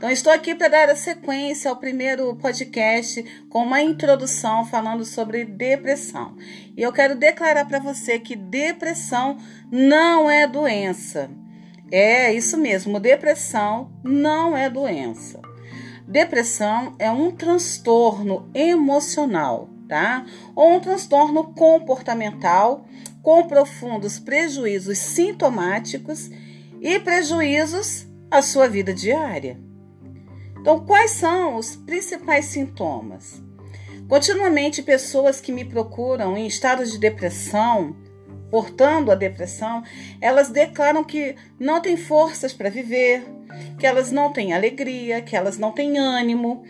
Então, 0.00 0.08
estou 0.08 0.32
aqui 0.32 0.54
para 0.54 0.68
dar 0.68 0.88
a 0.88 0.96
sequência 0.96 1.70
ao 1.70 1.76
primeiro 1.76 2.34
podcast 2.36 3.22
com 3.50 3.64
uma 3.64 3.82
introdução 3.82 4.64
falando 4.64 5.04
sobre 5.04 5.44
depressão. 5.44 6.38
E 6.74 6.80
eu 6.80 6.90
quero 6.90 7.14
declarar 7.14 7.66
para 7.66 7.80
você 7.80 8.18
que 8.18 8.34
depressão 8.34 9.36
não 9.70 10.30
é 10.30 10.46
doença. 10.46 11.30
É 11.92 12.32
isso 12.32 12.56
mesmo, 12.56 12.98
depressão 12.98 13.92
não 14.02 14.56
é 14.56 14.70
doença. 14.70 15.38
Depressão 16.08 16.94
é 16.98 17.10
um 17.10 17.30
transtorno 17.30 18.48
emocional, 18.54 19.68
tá? 19.86 20.24
Ou 20.56 20.76
um 20.76 20.80
transtorno 20.80 21.52
comportamental 21.52 22.86
com 23.22 23.46
profundos 23.46 24.18
prejuízos 24.18 24.96
sintomáticos 24.96 26.30
e 26.80 26.98
prejuízos 26.98 28.06
à 28.30 28.40
sua 28.40 28.66
vida 28.66 28.94
diária. 28.94 29.68
Então, 30.60 30.84
quais 30.84 31.12
são 31.12 31.56
os 31.56 31.74
principais 31.74 32.44
sintomas? 32.46 33.42
Continuamente, 34.08 34.82
pessoas 34.82 35.40
que 35.40 35.52
me 35.52 35.64
procuram 35.64 36.36
em 36.36 36.46
estado 36.46 36.84
de 36.84 36.98
depressão, 36.98 37.96
portando 38.50 39.10
a 39.10 39.14
depressão, 39.14 39.82
elas 40.20 40.50
declaram 40.50 41.02
que 41.02 41.34
não 41.58 41.80
têm 41.80 41.96
forças 41.96 42.52
para 42.52 42.68
viver, 42.68 43.24
que 43.78 43.86
elas 43.86 44.10
não 44.10 44.32
têm 44.32 44.52
alegria, 44.52 45.22
que 45.22 45.34
elas 45.34 45.56
não 45.56 45.72
têm 45.72 45.96
ânimo, 45.96 46.62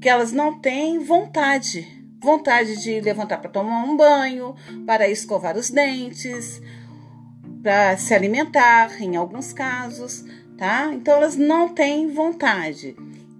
que 0.00 0.08
elas 0.08 0.32
não 0.32 0.60
têm 0.60 0.98
vontade. 0.98 1.86
Vontade 2.20 2.82
de 2.82 3.00
levantar 3.00 3.38
para 3.38 3.50
tomar 3.50 3.84
um 3.84 3.96
banho, 3.96 4.54
para 4.86 5.08
escovar 5.08 5.56
os 5.56 5.70
dentes, 5.70 6.60
para 7.62 7.96
se 7.96 8.12
alimentar, 8.12 9.00
em 9.00 9.16
alguns 9.16 9.52
casos, 9.52 10.24
tá? 10.58 10.90
Então 10.92 11.14
elas 11.14 11.36
não 11.36 11.68
têm 11.68 12.12
vontade. 12.12 12.96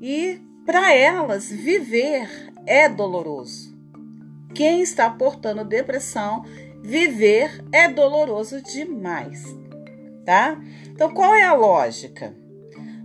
E 0.07 0.39
para 0.67 0.95
elas, 0.95 1.51
viver 1.51 2.29
é 2.67 2.91
doloroso. 2.91 3.75
Quem 4.55 4.83
está 4.83 5.09
portando 5.09 5.65
depressão, 5.65 6.45
viver 6.83 7.65
é 7.73 7.89
doloroso 7.89 8.61
demais, 8.61 9.43
tá? 10.23 10.61
Então, 10.89 11.11
qual 11.11 11.35
é 11.35 11.45
a 11.45 11.55
lógica? 11.55 12.37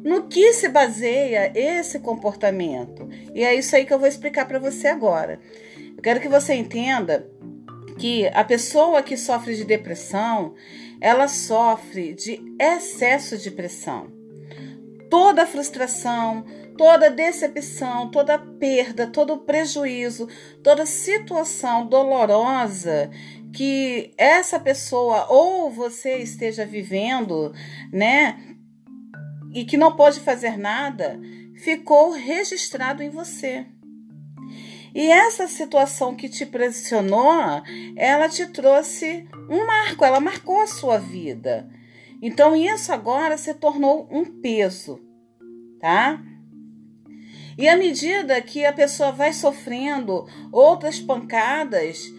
No 0.03 0.23
que 0.23 0.51
se 0.51 0.67
baseia 0.67 1.53
esse 1.55 1.99
comportamento? 1.99 3.07
E 3.33 3.45
é 3.45 3.55
isso 3.55 3.77
aí 3.77 3.85
que 3.85 3.93
eu 3.93 3.99
vou 3.99 4.07
explicar 4.09 4.45
para 4.45 4.59
você 4.59 4.89
agora. 4.89 5.39
Eu 5.95 6.03
quero 6.03 6.19
que 6.19 6.27
você 6.27 6.53
entenda 6.53 7.25
que 7.97 8.27
a 8.27 8.43
pessoa 8.43 9.01
que 9.01 9.15
sofre 9.15 9.55
de 9.55 9.63
depressão, 9.63 10.53
ela 10.99 11.29
sofre 11.29 12.13
de 12.13 12.41
excesso 12.59 13.37
de 13.37 13.51
pressão. 13.51 14.18
Toda 15.09 15.45
frustração, 15.45 16.45
toda 16.77 17.09
decepção, 17.09 18.09
toda 18.09 18.37
perda, 18.37 19.07
todo 19.07 19.39
prejuízo, 19.39 20.27
toda 20.63 20.85
situação 20.85 21.87
dolorosa 21.87 23.09
que 23.51 24.13
essa 24.17 24.59
pessoa 24.59 25.27
ou 25.29 25.71
você 25.71 26.17
esteja 26.17 26.65
vivendo, 26.65 27.53
né, 27.91 28.55
e 29.53 29.65
que 29.65 29.77
não 29.77 29.95
pode 29.95 30.19
fazer 30.19 30.57
nada, 30.57 31.19
ficou 31.63 32.11
registrado 32.11 33.01
em 33.01 33.09
você. 33.09 33.65
E 34.93 35.11
essa 35.11 35.47
situação 35.47 36.15
que 36.15 36.29
te 36.29 36.45
pressionou, 36.45 37.61
ela 37.95 38.27
te 38.27 38.45
trouxe 38.47 39.27
um 39.49 39.65
marco, 39.65 40.03
ela 40.03 40.19
marcou 40.19 40.61
a 40.61 40.67
sua 40.67 40.97
vida. 40.97 41.69
Então 42.21 42.55
isso 42.55 42.91
agora 42.91 43.37
se 43.37 43.53
tornou 43.53 44.07
um 44.11 44.25
peso, 44.25 44.99
tá? 45.79 46.21
E 47.57 47.67
à 47.67 47.75
medida 47.75 48.41
que 48.41 48.65
a 48.65 48.71
pessoa 48.71 49.11
vai 49.11 49.33
sofrendo 49.33 50.25
outras 50.51 50.99
pancadas, 50.99 52.11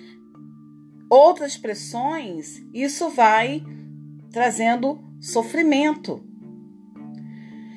outras 1.09 1.57
pressões, 1.57 2.63
isso 2.75 3.09
vai 3.09 3.63
trazendo 4.31 5.03
sofrimento. 5.21 6.23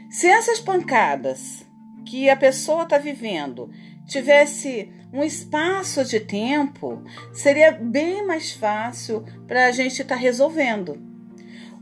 Se 0.09 0.27
essas 0.27 0.59
pancadas 0.59 1.65
que 2.05 2.29
a 2.29 2.35
pessoa 2.35 2.83
está 2.83 2.97
vivendo 2.97 3.69
tivesse 4.05 4.91
um 5.13 5.23
espaço 5.23 6.03
de 6.03 6.19
tempo, 6.19 7.03
seria 7.31 7.71
bem 7.71 8.25
mais 8.25 8.51
fácil 8.51 9.23
para 9.47 9.67
a 9.67 9.71
gente 9.71 10.01
estar 10.01 10.15
tá 10.15 10.21
resolvendo. 10.21 11.12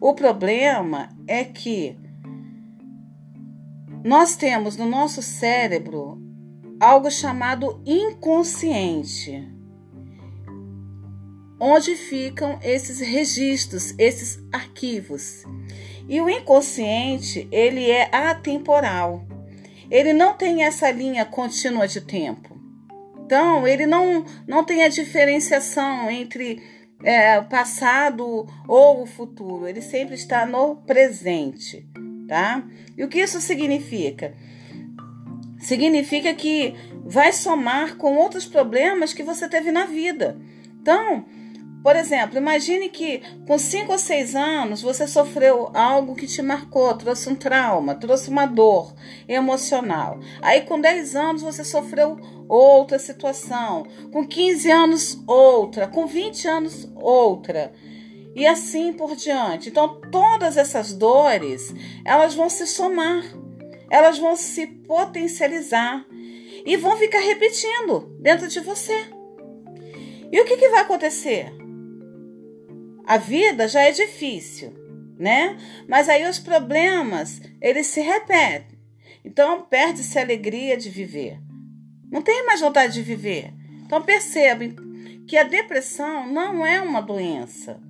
O 0.02 0.16
problema 0.16 1.10
é 1.28 1.44
que 1.44 1.96
nós 4.04 4.36
temos 4.36 4.76
no 4.76 4.88
nosso 4.88 5.22
cérebro 5.22 6.20
algo 6.80 7.12
chamado 7.12 7.80
inconsciente, 7.86 9.48
onde 11.60 11.96
ficam 11.96 12.58
esses 12.64 13.00
registros, 13.00 13.94
esses 14.00 14.44
arquivos. 14.52 15.44
E 16.10 16.20
o 16.20 16.28
inconsciente, 16.28 17.48
ele 17.52 17.92
é 17.92 18.10
atemporal. 18.12 19.24
Ele 19.92 20.14
não 20.14 20.34
tem 20.34 20.64
essa 20.64 20.90
linha 20.90 21.26
contínua 21.26 21.88
de 21.88 22.02
tempo. 22.02 22.60
Então, 23.24 23.68
ele 23.68 23.86
não, 23.86 24.26
não 24.48 24.64
tem 24.64 24.84
a 24.84 24.88
diferenciação 24.88 26.10
entre 26.10 26.60
é, 27.04 27.40
o 27.40 27.46
passado 27.46 28.48
ou 28.68 29.04
o 29.04 29.06
futuro. 29.06 29.68
Ele 29.68 29.82
sempre 29.82 30.16
está 30.16 30.46
no 30.46 30.76
presente 30.78 31.88
tá? 32.32 32.64
E 32.98 33.04
o 33.04 33.10
que 33.10 33.20
isso 33.20 33.42
significa? 33.42 34.34
Significa 35.60 36.34
que 36.34 36.74
vai 37.04 37.34
somar 37.34 37.98
com 37.98 38.16
outros 38.16 38.46
problemas 38.46 39.12
que 39.12 39.22
você 39.22 39.50
teve 39.50 39.70
na 39.70 39.86
vida. 39.86 40.40
Então, 40.82 41.26
por 41.84 41.96
exemplo, 41.96 42.38
imagine 42.38 42.90
que 42.90 43.22
com 43.48 43.58
5 43.58 43.92
ou 43.92 43.98
6 43.98 44.36
anos 44.36 44.82
você 44.82 45.08
sofreu 45.08 45.72
algo 45.74 46.16
que 46.16 46.28
te 46.28 46.42
marcou, 46.42 46.94
trouxe 46.96 47.30
um 47.30 47.36
trauma, 47.36 47.96
trouxe 47.96 48.30
uma 48.30 48.46
dor 48.46 48.94
emocional. 49.28 50.20
Aí 50.42 50.62
com 50.62 50.80
10 50.80 51.16
anos 51.16 51.42
você 51.42 51.64
sofreu 51.64 52.20
outra 52.48 53.00
situação, 53.00 53.86
com 54.12 54.28
15 54.28 54.70
anos 54.70 55.24
outra, 55.26 55.88
com 55.88 56.06
20 56.06 56.48
anos 56.48 56.92
outra 56.96 57.74
e 58.36 58.46
assim 58.46 58.94
por 58.94 59.16
diante. 59.16 59.70
Então, 59.70 60.00
todas 60.12 60.58
essas 60.58 60.94
dores, 60.94 61.74
elas 62.06 62.34
vão 62.34 62.50
se 62.50 62.66
somar, 62.68 63.24
elas 63.90 64.18
vão 64.18 64.36
se 64.36 64.68
potencializar 64.68 66.06
e 66.66 66.78
vão 66.78 66.96
ficar 66.98 67.20
repetindo 67.20 68.16
dentro 68.20 68.48
de 68.48 68.60
você. 68.60 69.06
E 70.32 70.40
o 70.40 70.46
que, 70.46 70.58
que 70.58 70.70
vai 70.70 70.82
acontecer? 70.82 71.61
A 73.12 73.18
vida 73.18 73.68
já 73.68 73.82
é 73.82 73.92
difícil, 73.92 74.74
né? 75.20 75.58
Mas 75.86 76.08
aí 76.08 76.26
os 76.30 76.40
problemas, 76.40 77.42
eles 77.60 77.88
se 77.88 78.00
repetem. 78.00 78.80
Então, 79.26 79.64
perde-se 79.64 80.18
a 80.18 80.22
alegria 80.22 80.78
de 80.78 80.90
viver. 80.90 81.38
Não 82.10 82.22
tem 82.22 82.46
mais 82.46 82.62
vontade 82.62 82.94
de 82.94 83.02
viver. 83.02 83.54
Então, 83.86 84.02
percebam 84.02 84.74
que 85.28 85.36
a 85.36 85.44
depressão 85.44 86.26
não 86.26 86.66
é 86.66 86.80
uma 86.80 87.02
doença 87.02 87.82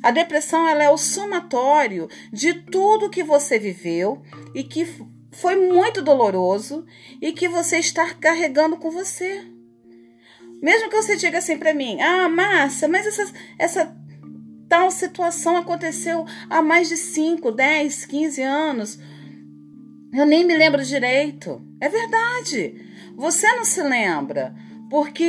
a 0.00 0.12
depressão 0.12 0.68
ela 0.68 0.84
é 0.84 0.88
o 0.88 0.96
somatório 0.96 2.08
de 2.32 2.54
tudo 2.54 3.10
que 3.10 3.24
você 3.24 3.58
viveu 3.58 4.22
e 4.54 4.62
que 4.62 4.86
foi 5.32 5.56
muito 5.56 6.00
doloroso 6.00 6.86
e 7.20 7.32
que 7.32 7.48
você 7.48 7.78
está 7.78 8.14
carregando 8.14 8.76
com 8.76 8.92
você. 8.92 9.44
Mesmo 10.62 10.88
que 10.88 10.94
você 10.94 11.16
diga 11.16 11.38
assim 11.38 11.58
para 11.58 11.74
mim: 11.74 12.00
"Ah, 12.00 12.28
Márcia, 12.28 12.86
mas 12.86 13.06
essa 13.06 13.32
essa 13.58 14.07
tal 14.68 14.90
situação 14.90 15.56
aconteceu 15.56 16.26
há 16.48 16.60
mais 16.60 16.88
de 16.88 16.96
5, 16.96 17.50
10, 17.50 18.04
15 18.04 18.42
anos. 18.42 18.98
Eu 20.12 20.26
nem 20.26 20.44
me 20.44 20.56
lembro 20.56 20.84
direito". 20.84 21.60
É 21.80 21.88
verdade. 21.88 22.84
Você 23.16 23.46
não 23.54 23.64
se 23.64 23.82
lembra, 23.82 24.54
porque 24.88 25.28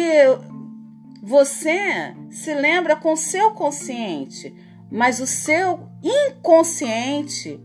você 1.22 2.16
se 2.30 2.54
lembra 2.54 2.96
com 2.96 3.16
seu 3.16 3.52
consciente, 3.52 4.54
mas 4.92 5.20
o 5.20 5.28
seu 5.28 5.90
inconsciente 6.04 7.60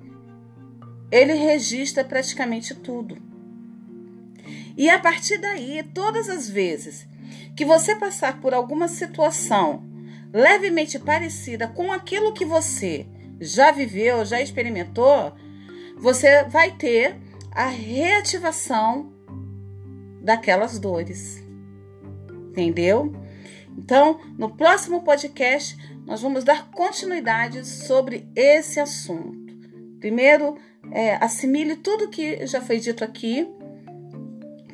ele 1.11 1.35
registra 1.35 2.05
praticamente 2.05 2.75
tudo. 2.75 3.17
E 4.77 4.91
a 4.91 4.99
partir 4.99 5.38
daí, 5.38 5.82
todas 5.94 6.29
as 6.29 6.50
vezes 6.50 7.06
que 7.56 7.65
você 7.65 7.94
passar 7.94 8.41
por 8.41 8.53
alguma 8.53 8.88
situação 8.88 9.94
levemente 10.35 10.99
parecida 10.99 11.69
com 11.69 11.93
aquilo 11.93 12.35
que 12.35 12.45
você 12.45 13.07
já 13.41 13.71
viveu, 13.71 14.25
já 14.25 14.43
experimentou, 14.43 15.33
você 15.97 16.43
vai 16.45 16.73
ter 16.73 17.17
a 17.53 17.67
reativação 17.67 19.13
daquelas 20.21 20.77
dores. 20.81 21.41
Entendeu? 22.51 23.15
Então, 23.79 24.21
no 24.37 24.51
próximo 24.57 25.03
podcast, 25.03 25.77
nós 26.05 26.21
vamos 26.21 26.43
dar 26.43 26.69
continuidade 26.73 27.65
sobre 27.65 28.29
esse 28.35 28.81
assunto. 28.81 29.55
Primeiro, 30.01 30.57
é, 30.91 31.15
assimile 31.17 31.77
tudo 31.77 32.11
que 32.11 32.45
já 32.47 32.61
foi 32.61 32.79
dito 32.81 33.05
aqui, 33.05 33.47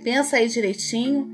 pensa 0.02 0.36
aí 0.36 0.48
direitinho 0.48 1.30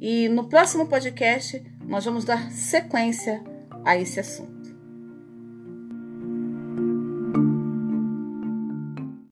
e 0.00 0.28
no 0.30 0.48
próximo 0.48 0.86
podcast 0.86 1.62
nós 1.86 2.04
vamos 2.04 2.24
dar 2.24 2.50
sequência 2.50 3.42
a 3.84 3.96
esse 3.96 4.20
assunto. 4.20 4.59